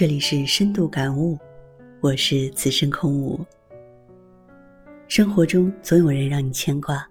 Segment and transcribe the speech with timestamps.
[0.00, 1.38] 这里是深度感悟，
[2.00, 3.38] 我是此生空无。
[5.08, 7.06] 生活中总有人让你牵挂，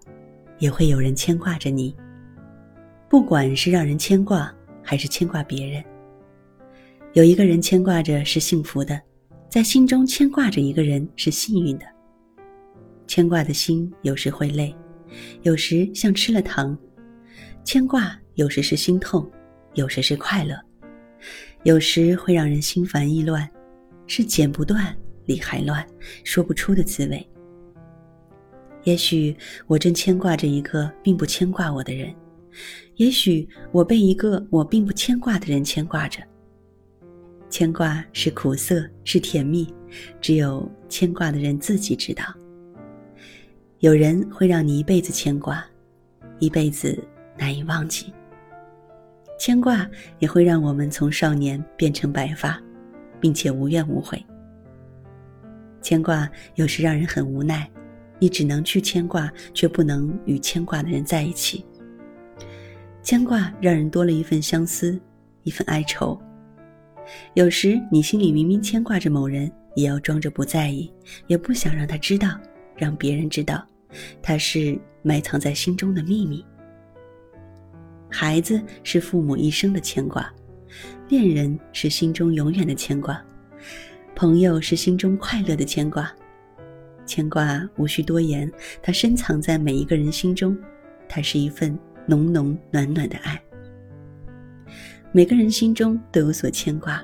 [0.58, 1.96] 也会有人牵挂着你。
[3.08, 5.84] 不管是让人牵挂，还是牵挂别人，
[7.14, 9.00] 有一个人牵挂着是幸福的，
[9.50, 11.86] 在心中牵挂着一个人是幸运的。
[13.06, 14.76] 牵挂的心有时会累，
[15.44, 16.76] 有时像吃了糖。
[17.64, 19.30] 牵挂有时是心痛，
[19.76, 20.60] 有时是快乐。
[21.64, 23.48] 有时会让人心烦意乱，
[24.08, 24.96] 是剪不断
[25.26, 25.86] 理还乱，
[26.24, 27.30] 说不出的滋味。
[28.84, 29.36] 也许
[29.68, 32.16] 我正牵挂着一个并不牵挂我的人，
[32.96, 36.24] 也许我被一个我并不牵挂的人牵挂着。
[37.50, 39.68] 牵挂是苦涩，是甜蜜，
[40.22, 42.24] 只有牵挂的人自己知道。
[43.80, 45.66] 有人会让你一辈子牵挂，
[46.40, 47.04] 一辈子
[47.38, 48.14] 难以忘记。
[49.40, 52.62] 牵挂也会让我们从少年变成白发，
[53.22, 54.24] 并且无怨无悔。
[55.82, 57.68] 牵挂有时让人很无奈，
[58.20, 61.66] 你只能去牵挂，却不能与牵挂的人在一起。
[63.02, 65.00] 牵挂让人多了一份相思，
[65.44, 66.20] 一份哀愁。
[67.34, 70.92] 有时你心里明明牵挂着某人，也要装着不在意，
[71.28, 72.38] 也不想让他知道，
[72.76, 73.66] 让别人知道，
[74.22, 76.46] 他是埋藏在心中的秘密。
[78.10, 80.34] 孩子是父母一生的牵挂，
[81.08, 83.24] 恋人是心中永远的牵挂，
[84.16, 86.12] 朋友是心中快乐的牵挂。
[87.06, 90.58] 牵挂无需多言，它深藏在每一个人心中，
[91.08, 93.42] 它是一份浓浓暖暖的爱。
[95.12, 97.04] 每个人心中都有所牵挂，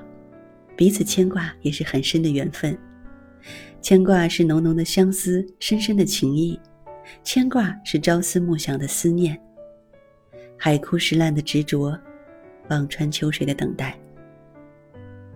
[0.76, 2.76] 彼此牵挂也是很深的缘分。
[3.80, 6.56] 牵挂是浓浓的相思，深深的情谊；
[7.24, 9.40] 牵挂是朝思暮想的思念。
[10.56, 11.98] 海枯石烂的执着，
[12.68, 13.98] 望穿秋水的等待。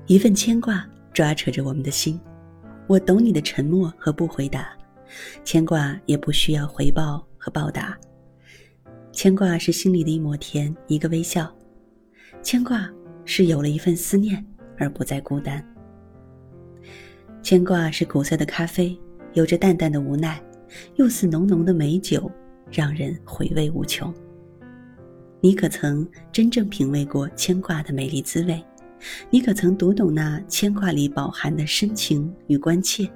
[0.06, 2.20] 一份牵挂抓扯着我们的心，
[2.86, 4.76] 我懂你的沉默和不回答。
[5.44, 7.98] 牵挂也不需要回报和报答，
[9.12, 11.52] 牵挂是心里的一抹甜，一个微笑。
[12.42, 12.88] 牵挂
[13.24, 14.44] 是有了一份思念
[14.78, 15.64] 而不再孤单。
[17.42, 18.98] 牵挂是苦涩的咖啡，
[19.32, 20.40] 有着淡淡的无奈，
[20.94, 22.30] 又似浓浓的美酒，
[22.70, 24.14] 让人回味无穷。
[25.42, 28.62] 你可曾真正品味过牵挂的美丽滋味？
[29.30, 33.08] 你可曾读懂那牵挂里饱含的深情与关切？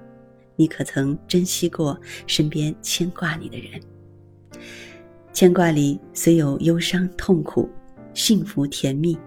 [0.57, 3.79] 你可曾珍惜过身边牵挂你的人？
[5.35, 7.69] 牵挂里虽有忧伤、痛苦、
[8.15, 9.19] 幸福、甜蜜，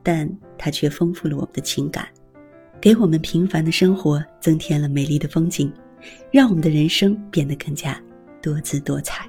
[0.00, 2.06] 但它却丰富了我们的情感，
[2.80, 5.72] 给我们平凡的生活增添了美丽的风景，
[6.30, 8.00] 让我们的人生变得更加
[8.40, 9.28] 多姿多彩。